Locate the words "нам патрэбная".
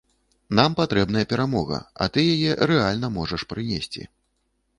0.59-1.23